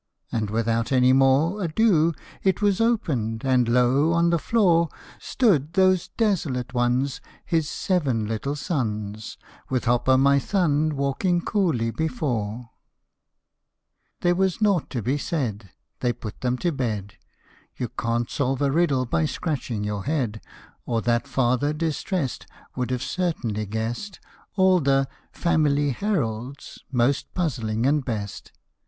And 0.31 0.49
without 0.49 0.91
any 0.91 1.13
more 1.13 1.63
Ado, 1.63 2.13
it 2.41 2.59
was 2.59 2.81
opened 2.81 3.45
and, 3.45 3.67
lo! 3.69 4.13
on 4.13 4.31
the 4.31 4.39
floor 4.39 4.89
Stood 5.19 5.73
those 5.73 6.07
desolate 6.07 6.73
ones, 6.73 7.21
His 7.45 7.69
seven 7.69 8.25
little 8.27 8.55
sons, 8.55 9.37
With 9.69 9.85
Hop 9.85 10.09
o' 10.09 10.17
my 10.17 10.39
Thumb 10.39 10.89
walking 10.95 11.39
coolly 11.39 11.91
before! 11.91 12.71
There 14.21 14.33
was 14.33 14.59
nought 14.59 14.89
to 14.89 15.03
be 15.03 15.19
said: 15.19 15.69
They 15.99 16.13
put 16.13 16.41
them 16.41 16.57
to 16.57 16.71
bed; 16.71 17.13
You 17.77 17.87
can't 17.89 18.27
solve 18.27 18.63
a 18.63 18.71
riddle 18.71 19.05
by 19.05 19.25
scratching 19.25 19.83
your 19.83 20.05
head, 20.05 20.41
Or 20.83 21.03
that 21.03 21.27
father 21.27 21.73
distrest 21.75 22.47
Would 22.75 22.89
have 22.89 23.03
certainly 23.03 23.67
guessed 23.67 24.19
All 24.55 24.79
the" 24.79 25.07
Family 25.31 25.91
Herald's" 25.91 26.79
most 27.01 27.31
puzzling 27.35 27.85
and 27.85 28.03
best. 28.03 28.51